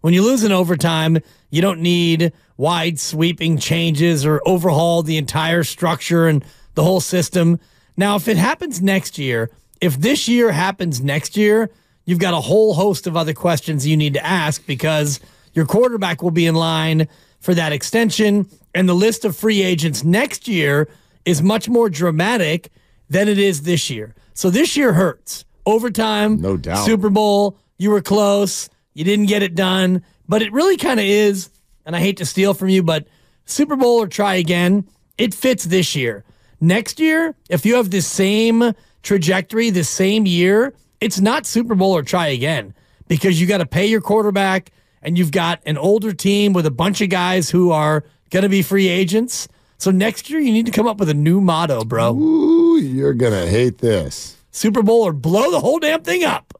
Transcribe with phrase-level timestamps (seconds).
[0.00, 1.18] When you lose in overtime,
[1.50, 6.44] you don't need wide sweeping changes or overhaul the entire structure and
[6.74, 7.58] the whole system.
[7.96, 11.70] Now, if it happens next year, if this year happens next year,
[12.04, 15.20] you've got a whole host of other questions you need to ask because
[15.54, 17.08] your quarterback will be in line
[17.40, 18.48] for that extension.
[18.74, 20.88] And the list of free agents next year
[21.24, 22.70] is much more dramatic
[23.08, 24.14] than it is this year.
[24.34, 25.44] So this year hurts.
[25.64, 26.84] Overtime, No doubt.
[26.84, 28.68] Super Bowl, you were close.
[28.96, 31.50] You didn't get it done, but it really kind of is.
[31.84, 33.06] And I hate to steal from you, but
[33.44, 36.24] Super Bowl or try again, it fits this year.
[36.62, 41.92] Next year, if you have the same trajectory, the same year, it's not Super Bowl
[41.92, 42.72] or try again
[43.06, 46.70] because you got to pay your quarterback and you've got an older team with a
[46.70, 49.46] bunch of guys who are going to be free agents.
[49.76, 52.16] So next year, you need to come up with a new motto, bro.
[52.16, 54.38] Ooh, you're gonna hate this.
[54.52, 56.58] Super Bowl or blow the whole damn thing up.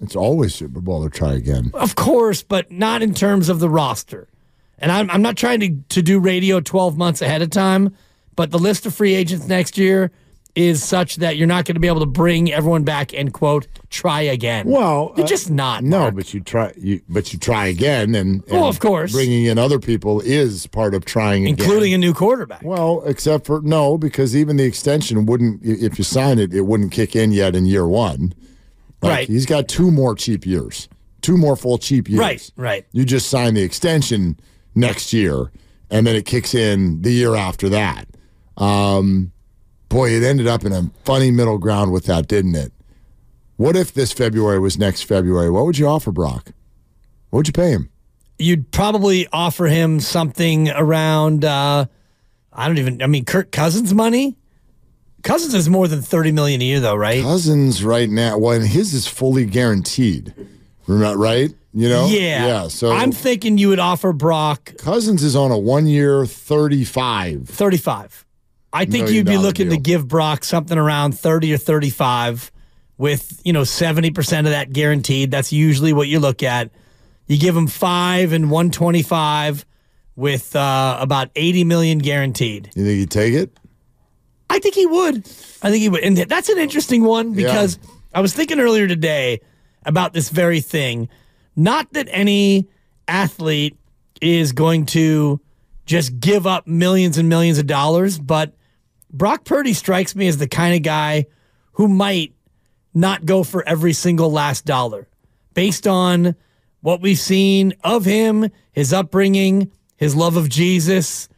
[0.00, 1.70] It's always Super Bowl to try again.
[1.74, 4.28] Of course, but not in terms of the roster.
[4.78, 7.96] And I'm, I'm not trying to, to do radio 12 months ahead of time,
[8.34, 10.10] but the list of free agents next year
[10.56, 13.68] is such that you're not going to be able to bring everyone back and quote
[13.90, 14.66] try again.
[14.66, 15.84] Well, you're uh, just not.
[15.84, 16.72] No, but you try.
[16.76, 19.12] You but you try again, and, and Well, of course.
[19.12, 21.58] bringing in other people is part of trying again.
[21.58, 22.62] including a new quarterback.
[22.62, 25.62] Well, except for no, because even the extension wouldn't.
[25.62, 28.32] If you sign it, it wouldn't kick in yet in year one.
[29.06, 29.28] Like, Right.
[29.28, 30.88] He's got two more cheap years,
[31.22, 32.20] two more full cheap years.
[32.20, 32.86] Right, right.
[32.92, 34.38] You just sign the extension
[34.74, 35.50] next year,
[35.90, 38.06] and then it kicks in the year after that.
[38.56, 39.32] Um,
[39.88, 42.72] boy, it ended up in a funny middle ground with that, didn't it?
[43.56, 45.50] What if this February was next February?
[45.50, 46.52] What would you offer Brock?
[47.30, 47.90] What would you pay him?
[48.38, 51.86] You'd probably offer him something around, uh,
[52.52, 54.36] I don't even, I mean, Kirk Cousins money?
[55.26, 57.22] Cousins is more than 30 million a year, though, right?
[57.22, 60.32] Cousins right now, well, and his is fully guaranteed.
[60.86, 61.52] Remember, right?
[61.74, 62.06] You know?
[62.06, 62.46] Yeah.
[62.46, 62.68] Yeah.
[62.68, 67.48] So I'm thinking you would offer Brock Cousins is on a one year 35.
[67.48, 68.24] 35.
[68.72, 72.52] I think you'd be looking to give Brock something around 30 or 35
[72.98, 75.30] with, you know, 70% of that guaranteed.
[75.30, 76.70] That's usually what you look at.
[77.26, 79.66] You give him 5 and 125
[80.14, 82.70] with uh, about 80 million guaranteed.
[82.76, 83.58] You think he'd take it?
[84.56, 85.16] I think he would.
[85.60, 86.02] I think he would.
[86.02, 87.78] And that's an interesting one because
[88.14, 89.42] I was thinking earlier today
[89.84, 91.10] about this very thing.
[91.54, 92.66] Not that any
[93.06, 93.76] athlete
[94.22, 95.42] is going to
[95.84, 98.54] just give up millions and millions of dollars, but
[99.12, 101.26] Brock Purdy strikes me as the kind of guy
[101.72, 102.34] who might
[102.94, 105.06] not go for every single last dollar
[105.52, 106.34] based on
[106.80, 111.28] what we've seen of him, his upbringing, his love of Jesus,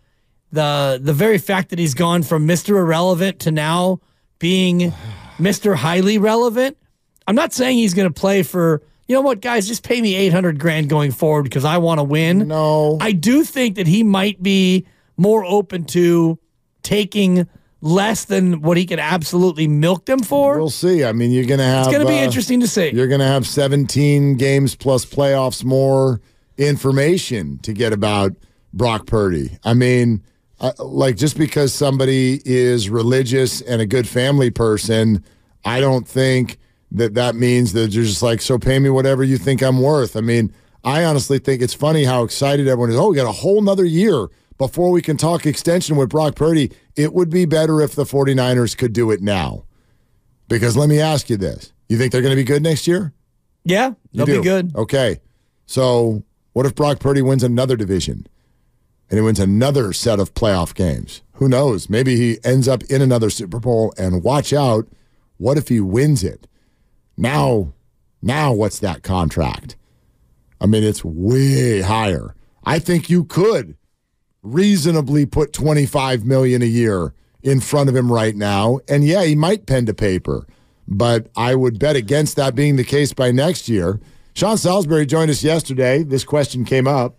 [0.52, 2.70] the the very fact that he's gone from Mr.
[2.70, 4.00] Irrelevant to now
[4.38, 4.92] being
[5.38, 5.74] Mr.
[5.76, 6.76] Highly Relevant.
[7.26, 10.14] I'm not saying he's going to play for, you know what, guys, just pay me
[10.14, 12.48] 800 grand going forward because I want to win.
[12.48, 12.96] No.
[13.02, 14.86] I do think that he might be
[15.18, 16.38] more open to
[16.82, 17.46] taking
[17.82, 20.56] less than what he could absolutely milk them for.
[20.56, 21.04] We'll see.
[21.04, 21.86] I mean, you're going to have.
[21.86, 22.90] it's going to be uh, interesting to see.
[22.94, 26.20] You're going to have 17 games plus playoffs more
[26.56, 28.32] information to get about
[28.72, 29.58] Brock Purdy.
[29.64, 30.22] I mean,
[30.78, 35.24] like just because somebody is religious and a good family person,
[35.64, 36.58] I don't think
[36.92, 40.16] that that means that you're just like, so pay me whatever you think I'm worth.
[40.16, 40.52] I mean,
[40.84, 42.96] I honestly think it's funny how excited everyone is.
[42.96, 46.72] Oh, we got a whole nother year before we can talk extension with Brock Purdy.
[46.96, 49.64] It would be better if the 49ers could do it now.
[50.48, 51.72] Because let me ask you this.
[51.88, 53.12] You think they're going to be good next year?
[53.64, 54.74] yeah, they'll be good.
[54.74, 55.20] Okay.
[55.66, 56.22] So
[56.54, 58.26] what if Brock Purdy wins another division
[59.10, 61.22] and he wins another set of playoff games?
[61.34, 61.88] Who knows?
[61.88, 64.88] Maybe he ends up in another Super Bowl and watch out.
[65.36, 66.46] What if he wins it?
[67.16, 67.72] Now,
[68.20, 69.76] now what's that contract?
[70.60, 72.34] I mean, it's way higher.
[72.64, 73.76] I think you could
[74.42, 78.80] reasonably put 25 million a year in front of him right now.
[78.88, 80.46] And yeah, he might pen to paper,
[80.86, 84.00] but I would bet against that being the case by next year.
[84.34, 86.02] Sean Salisbury joined us yesterday.
[86.02, 87.17] This question came up.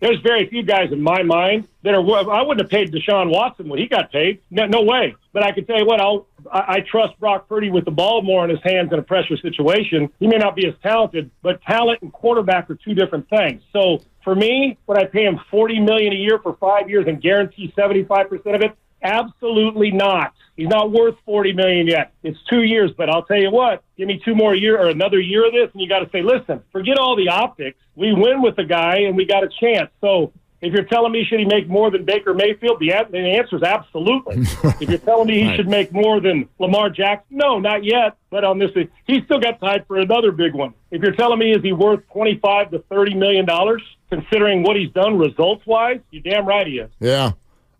[0.00, 2.00] There's very few guys in my mind that are.
[2.00, 4.40] I wouldn't have paid Deshaun Watson what he got paid.
[4.50, 5.14] No, no way.
[5.32, 8.22] But I can tell you what, I'll, I, I trust Brock Purdy with the ball
[8.22, 10.10] more in his hands in a pressure situation.
[10.18, 13.62] He may not be as talented, but talent and quarterback are two different things.
[13.72, 17.20] So for me, would I pay him forty million a year for five years and
[17.20, 18.72] guarantee seventy five percent of it?
[19.02, 20.32] Absolutely not.
[20.60, 22.12] He's not worth forty million yet.
[22.22, 25.18] It's two years, but I'll tell you what, give me two more year or another
[25.18, 27.78] year of this, and you got to say, listen, forget all the optics.
[27.96, 29.90] We win with the guy, and we got a chance.
[30.02, 33.56] So if you're telling me should he make more than Baker Mayfield, the, the answer
[33.56, 34.36] is absolutely.
[34.80, 35.56] if you're telling me he right.
[35.56, 38.18] should make more than Lamar Jackson, no, not yet.
[38.28, 38.70] But on this,
[39.06, 40.74] he's still got tied for another big one.
[40.90, 44.90] If you're telling me is he worth 25 to 30 million dollars, considering what he's
[44.90, 46.90] done results wise, you're damn right he is.
[47.00, 47.32] Yeah.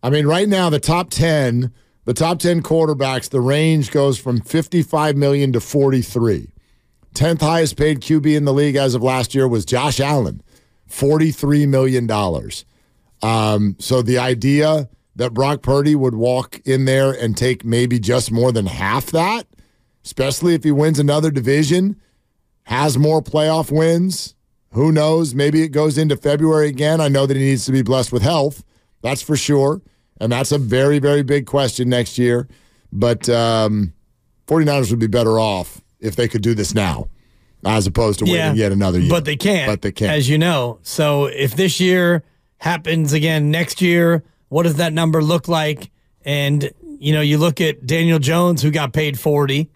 [0.02, 1.74] I mean, right now, the top 10,
[2.04, 6.48] the top 10 quarterbacks, the range goes from 55 million to 43.
[7.14, 10.42] 10th highest paid QB in the league as of last year was Josh Allen,
[10.88, 12.10] $43 million.
[13.22, 18.30] Um, so the idea that Brock Purdy would walk in there and take maybe just
[18.30, 19.46] more than half that,
[20.04, 22.00] especially if he wins another division,
[22.64, 24.34] has more playoff wins.
[24.72, 25.34] Who knows?
[25.34, 27.00] Maybe it goes into February again.
[27.00, 28.62] I know that he needs to be blessed with health.
[29.02, 29.82] That's for sure.
[30.20, 32.46] And that's a very, very big question next year.
[32.92, 33.94] But um,
[34.46, 37.08] 49ers would be better off if they could do this now
[37.64, 39.10] as opposed to waiting yet another year.
[39.10, 39.70] But they can't.
[39.70, 40.12] But they can't.
[40.12, 40.78] As you know.
[40.82, 42.22] So if this year
[42.58, 45.90] happens again next year, what does that number look like?
[46.24, 49.70] And, you know, you look at Daniel Jones, who got paid 40,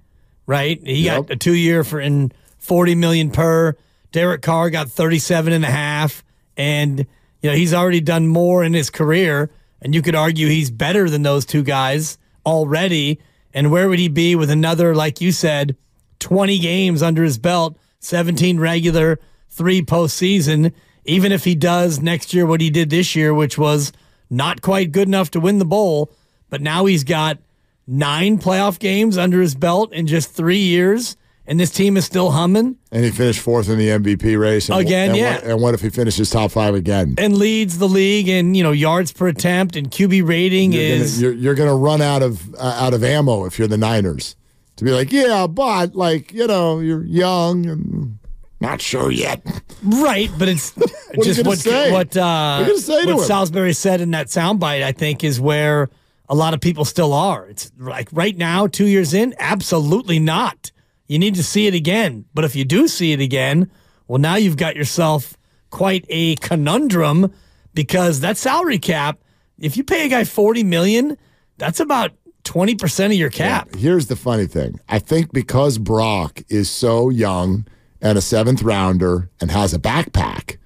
[0.47, 0.81] right?
[0.83, 1.27] He yep.
[1.27, 3.77] got a two year for in 40 million per.
[4.13, 6.25] Derek Carr got 37 and a half.
[6.57, 7.01] And,
[7.43, 9.51] you know, he's already done more in his career
[9.85, 12.17] and you could argue he's better than those two guys
[12.47, 13.21] already.
[13.53, 15.77] And where would he be with another, like you said,
[16.21, 19.21] 20 games under his belt, 17 regular,
[19.51, 20.73] three postseason?
[21.05, 23.93] Even if he does next year what he did this year, which was
[24.31, 26.11] not quite good enough to win the bowl,
[26.49, 27.39] but now he's got
[27.87, 31.17] nine playoff games under his belt in just three years
[31.47, 32.77] and this team is still humming.
[32.91, 35.11] And he finished fourth in the MVP race and, again.
[35.11, 38.29] And yeah, what, and what if he finishes top five again and leads the league
[38.29, 41.69] in you know yards per attempt and QB rating you're is gonna, you're, you're going
[41.69, 44.37] to run out of uh, out of ammo if you're the Niners
[44.77, 48.19] to be like yeah, but like you know you're young and
[48.61, 49.45] not sure yet.
[49.83, 50.73] Right, but it's
[51.23, 51.93] just what say?
[51.93, 54.83] what uh, what, what Salisbury said in that soundbite.
[54.83, 55.91] I think is where
[56.29, 57.47] a lot of people still are.
[57.47, 60.71] It's like right now, two years in, absolutely not
[61.07, 62.25] you need to see it again.
[62.35, 63.71] But if you do see it again,
[64.09, 65.37] well, now you've got yourself
[65.71, 67.33] quite a conundrum
[67.75, 69.19] because that salary cap,
[69.59, 71.17] if you pay a guy 40 million,
[71.59, 72.13] that's about
[72.45, 73.69] 20% of your cap.
[73.73, 74.79] Yeah, here's the funny thing.
[74.89, 77.67] I think because Brock is so young
[78.01, 80.59] and a seventh rounder and has a backpack,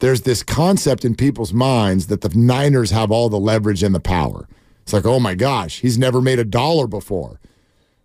[0.00, 4.00] there's this concept in people's minds that the Niners have all the leverage and the
[4.00, 4.48] power.
[4.82, 7.38] It's like, oh my gosh, he's never made a dollar before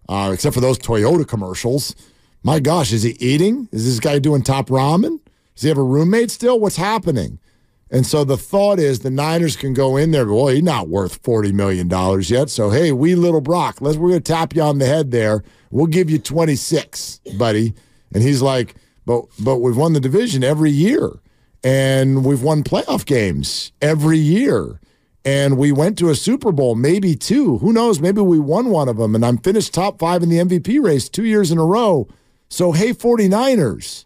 [0.10, 1.96] uh, except for those Toyota commercials.
[2.44, 3.68] My gosh, is he eating?
[3.72, 5.20] Is this guy doing top ramen?
[5.56, 6.60] Does he have a roommate still?
[6.60, 7.40] What's happening?
[7.90, 10.28] And so the thought is the Niners can go in there.
[10.28, 12.50] Well, he's not worth forty million dollars yet.
[12.50, 15.44] So hey, we little Brock, let's we're gonna tap you on the head there.
[15.72, 17.74] We'll give you twenty six, buddy.
[18.14, 21.20] And he's like, but but we've won the division every year,
[21.64, 24.80] and we've won playoff games every year
[25.28, 27.58] and we went to a Super Bowl, maybe two.
[27.58, 28.00] Who knows?
[28.00, 31.10] Maybe we won one of them, and I'm finished top five in the MVP race
[31.10, 32.08] two years in a row.
[32.48, 34.06] So, hey, 49ers,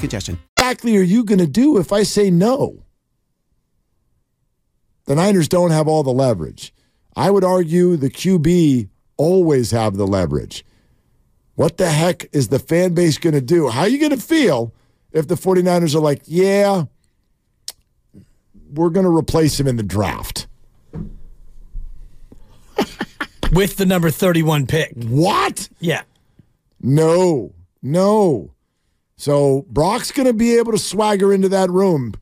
[0.00, 0.38] congestion.
[0.56, 2.84] Exactly are you going to do if I say no?
[5.06, 6.72] The Niners don't have all the leverage.
[7.16, 10.64] I would argue the QB always have the leverage.
[11.56, 13.68] What the heck is the fan base going to do?
[13.68, 14.72] How are you going to feel
[15.12, 16.84] if the 49ers are like, yeah,
[18.72, 20.46] we're going to replace him in the draft?
[23.52, 24.92] With the number 31 pick.
[24.94, 25.68] What?
[25.80, 26.02] Yeah.
[26.80, 27.52] No,
[27.82, 28.52] no.
[29.20, 32.14] So Brock's going to be able to swagger into that room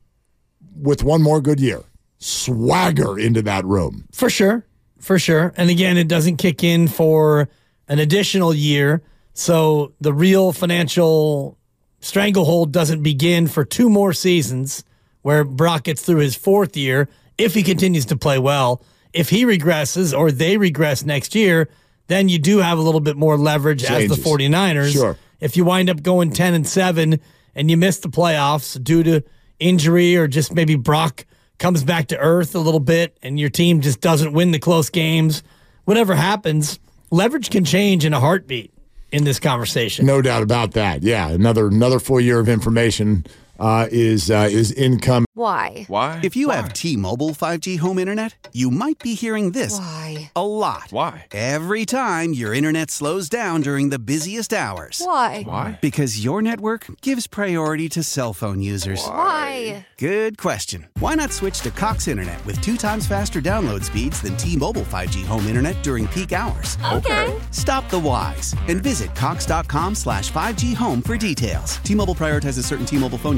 [0.75, 1.83] with one more good year.
[2.17, 4.03] Swagger into that room.
[4.11, 4.65] For sure.
[4.99, 5.53] For sure.
[5.55, 7.47] And again, it doesn't kick in for
[7.87, 9.01] an additional year.
[9.33, 11.57] So the real financial
[12.01, 14.83] stranglehold doesn't begin for two more seasons
[15.21, 18.83] where Brock gets through his fourth year if he continues to play well.
[19.13, 21.69] If he regresses or they regress next year,
[22.07, 24.11] then you do have a little bit more leverage Changes.
[24.11, 24.91] as the 49ers.
[24.91, 25.17] Sure.
[25.39, 27.19] If you wind up going 10 and 7
[27.55, 29.23] and you miss the playoffs due to
[29.59, 31.25] injury or just maybe Brock
[31.57, 34.89] comes back to earth a little bit and your team just doesn't win the close
[34.89, 35.43] games,
[35.85, 36.79] whatever happens,
[37.11, 38.73] leverage can change in a heartbeat
[39.11, 40.05] in this conversation.
[40.05, 41.03] No doubt about that.
[41.03, 43.25] Yeah, another another full year of information
[43.59, 45.25] uh, is uh, is incoming.
[45.33, 45.85] Why?
[45.87, 46.19] Why?
[46.21, 50.31] If you have T-Mobile 5G home internet, you might be hearing this Why?
[50.35, 50.87] a lot.
[50.91, 51.27] Why?
[51.31, 55.01] Every time your internet slows down during the busiest hours.
[55.03, 55.43] Why?
[55.43, 55.79] Why?
[55.81, 58.99] Because your network gives priority to cell phone users.
[59.05, 59.87] Why?
[59.97, 60.87] Good question.
[60.99, 65.25] Why not switch to Cox Internet with two times faster download speeds than T-Mobile 5G
[65.25, 66.77] home internet during peak hours?
[66.93, 67.33] Okay.
[67.51, 71.77] Stop the whys and visit cox.com slash 5G home for details.
[71.77, 73.37] T-Mobile prioritizes certain T-Mobile phone